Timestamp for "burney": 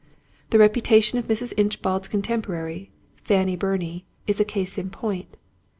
3.55-4.07